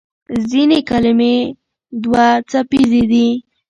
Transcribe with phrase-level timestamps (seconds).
[0.49, 1.35] ځینې کلمې
[2.03, 3.27] دوهڅپیزې دي.